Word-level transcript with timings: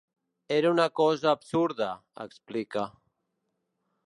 Era 0.55 0.71
una 0.75 0.87
cosa 1.01 1.29
absurda, 1.33 1.91
explica. 2.27 2.87